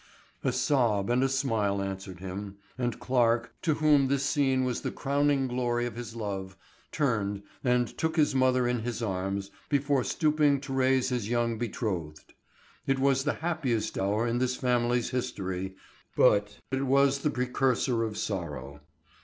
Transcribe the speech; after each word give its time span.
A 0.43 0.51
sob 0.51 1.11
and 1.11 1.23
a 1.23 1.29
smile 1.29 1.79
answered 1.79 2.19
him, 2.21 2.55
and 2.75 2.99
Clarke, 2.99 3.53
to 3.61 3.75
whom 3.75 4.07
this 4.07 4.23
scene 4.23 4.63
was 4.63 4.81
the 4.81 4.89
crowing 4.89 5.45
glory 5.47 5.85
of 5.85 5.95
his 5.95 6.15
love, 6.15 6.57
turned 6.91 7.43
and 7.63 7.87
took 7.99 8.15
his 8.15 8.33
mother 8.33 8.67
in 8.67 8.79
his 8.79 9.03
arms, 9.03 9.51
before 9.69 10.03
stooping 10.03 10.59
to 10.61 10.73
raise 10.73 11.09
his 11.09 11.29
young 11.29 11.59
betrothed. 11.59 12.33
It 12.87 12.97
was 12.97 13.23
the 13.25 13.33
happiest 13.45 13.95
hour 13.95 14.25
in 14.25 14.39
this 14.39 14.55
family's 14.55 15.11
history, 15.11 15.75
but 16.17 16.57
it 16.71 16.87
was 16.87 17.19
the 17.19 17.29
precursor 17.29 18.01
of 18.01 18.17
sorrow. 18.17 18.81